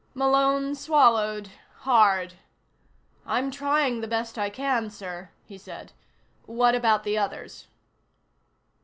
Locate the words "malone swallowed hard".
0.15-2.33